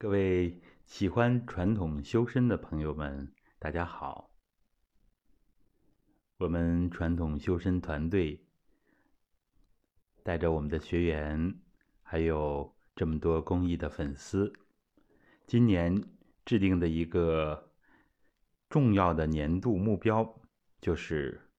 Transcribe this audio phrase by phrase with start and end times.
[0.00, 4.30] 各位喜欢传统修身的朋友们，大家好。
[6.36, 8.46] 我们传统修身团队
[10.22, 11.52] 带着我们的学员，
[12.00, 14.52] 还有这么多公益的粉丝，
[15.48, 16.00] 今年
[16.44, 17.72] 制定的一个
[18.70, 20.40] 重要的年度目标，
[20.80, 21.50] 就是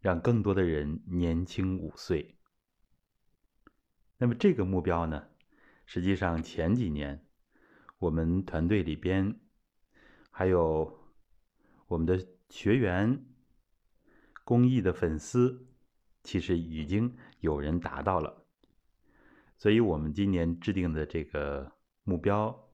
[0.00, 2.36] 让更多的人年轻五岁。
[4.16, 5.28] 那么这个目标呢，
[5.86, 7.24] 实际上前几年。
[7.98, 9.40] 我们团队里边，
[10.30, 10.98] 还有
[11.86, 13.24] 我们的学员、
[14.44, 15.66] 公益的粉丝，
[16.22, 18.46] 其实已经有人达到了。
[19.56, 21.72] 所以，我们今年制定的这个
[22.04, 22.70] 目标、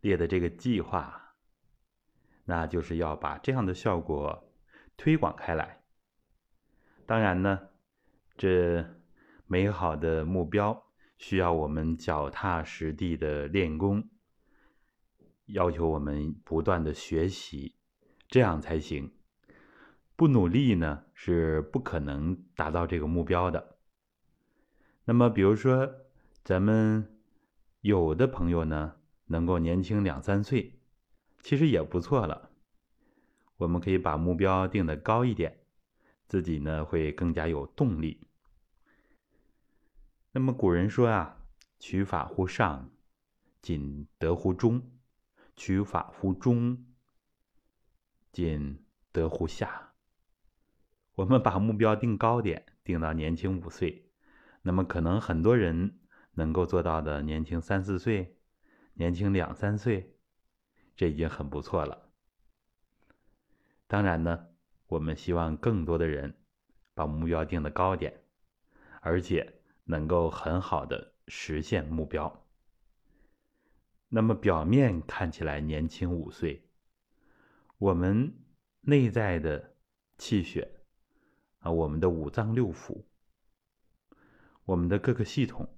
[0.00, 1.34] 列的这个计划，
[2.44, 4.52] 那就是要把这样的效果
[4.96, 5.82] 推广开来。
[7.04, 7.68] 当然呢，
[8.36, 8.86] 这
[9.46, 10.91] 美好的目标
[11.22, 14.08] 需要我们脚踏实地的练功。
[15.46, 17.76] 要求我们不断的学习，
[18.26, 19.12] 这样才行。
[20.16, 23.76] 不努力呢，是不可能达到这个目标的。
[25.04, 25.88] 那么，比如说，
[26.42, 27.16] 咱们
[27.82, 28.96] 有的朋友呢，
[29.26, 30.80] 能够年轻两三岁，
[31.40, 32.50] 其实也不错了。
[33.58, 35.60] 我们可以把目标定的高一点，
[36.26, 38.26] 自己呢会更加有动力。
[40.32, 41.36] 那么古人说啊
[41.78, 42.90] ，“取法乎上，
[43.60, 44.82] 仅得乎中。”
[45.54, 46.86] 取法乎中，
[48.32, 49.92] 仅得乎下。
[51.14, 54.10] 我们把目标定高点，定到年轻五岁，
[54.62, 56.00] 那么可能很多人
[56.32, 58.38] 能够做到的年轻三四岁，
[58.94, 60.16] 年轻两三岁，
[60.96, 62.08] 这已经很不错了。
[63.86, 64.46] 当然呢，
[64.86, 66.34] 我们希望更多的人
[66.94, 68.24] 把目标定的高点，
[69.02, 72.46] 而且能够很好的实现目标。
[74.08, 76.68] 那么表面看起来年轻五岁，
[77.78, 78.34] 我们
[78.82, 79.76] 内在的
[80.18, 80.84] 气血
[81.60, 83.04] 啊，我们的五脏六腑，
[84.64, 85.68] 我们的各个系统，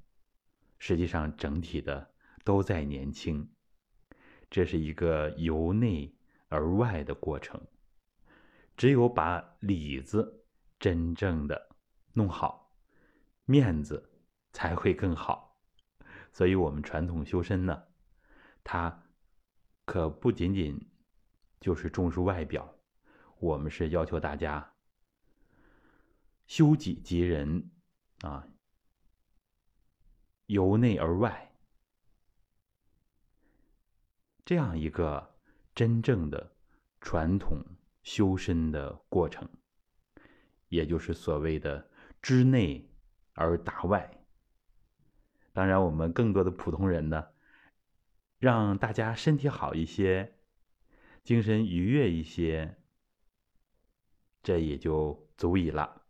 [0.78, 2.12] 实际上整体的
[2.42, 3.48] 都在年轻。
[4.50, 6.14] 这是一个由内
[6.48, 7.60] 而外的过程。
[8.76, 10.44] 只有把里子
[10.80, 11.76] 真正的
[12.12, 12.63] 弄好，
[13.44, 14.10] 面子
[14.52, 15.60] 才会更好。
[16.32, 17.84] 所以，我们传统修身呢。
[18.64, 19.04] 它
[19.84, 20.90] 可不仅仅
[21.60, 22.76] 就是重视外表，
[23.38, 24.74] 我们是要求大家
[26.46, 27.70] 修己及人
[28.22, 28.48] 啊，
[30.46, 31.54] 由内而外，
[34.46, 35.38] 这样一个
[35.74, 36.56] 真正的
[37.02, 37.62] 传统
[38.02, 39.46] 修身的过程，
[40.68, 41.90] 也就是所谓的
[42.22, 42.90] 知内
[43.34, 44.24] 而达外。
[45.52, 47.28] 当然，我们更多的普通人呢。
[48.40, 50.34] 让大家身体好一些，
[51.22, 52.76] 精神愉悦一些，
[54.42, 56.02] 这也就足以了。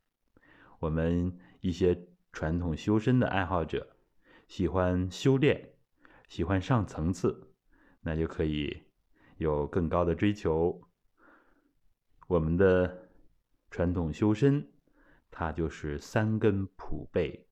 [0.80, 3.96] 我们一些传统修身的爱好者，
[4.48, 5.74] 喜欢修炼，
[6.28, 7.54] 喜欢上层次，
[8.00, 8.82] 那就可以
[9.36, 10.82] 有更高的追求。
[12.26, 13.10] 我们的
[13.70, 14.72] 传统修身，
[15.36, 17.48] 它就是三根普被，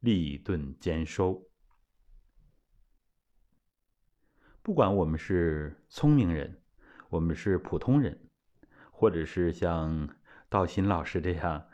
[0.00, 1.46] 立顿兼收。
[4.62, 6.62] 不管我们是聪明人，
[7.10, 8.30] 我们是普通人，
[8.90, 10.08] 或者是像
[10.48, 11.68] 道新老师这样，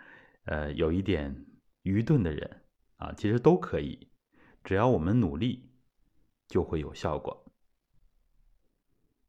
[0.47, 1.47] 呃，有一点
[1.82, 2.64] 愚钝的人
[2.97, 4.10] 啊，其实都可以，
[4.64, 5.70] 只要我们努力，
[6.48, 7.47] 就会有效果。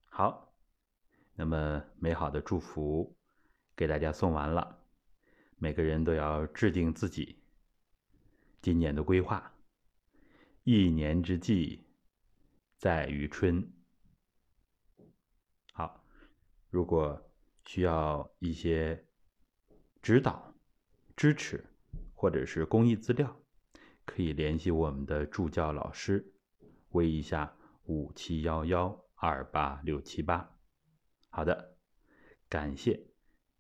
[0.06, 0.56] 好，
[1.35, 3.16] 那么美好的祝福
[3.75, 4.84] 给大家送完了，
[5.66, 7.40] 每个人都要制定自己
[8.62, 9.52] 今年的规划，
[10.64, 11.84] 一年之计。
[12.78, 13.68] 在于春。
[15.74, 16.06] 好，
[16.70, 17.20] 如果
[17.66, 19.08] 需要一些
[20.03, 20.53] 指导、
[21.16, 21.66] 支持，
[22.14, 23.36] 或者是公益资料，
[24.06, 26.32] 可以联系我们的助教老师，
[26.92, 30.59] 微一下五七幺幺二八六七八。
[31.29, 31.76] 好的，
[32.47, 33.08] 感谢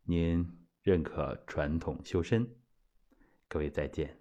[0.03, 2.47] 您认可传统修身，
[3.47, 4.15] 各位再见。